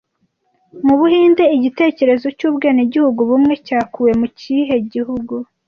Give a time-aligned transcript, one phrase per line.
[0.85, 5.33] Mu Buhinde, igitekerezo cy’ubwenegihugu bumwe cyakuwe mu kihe gihugu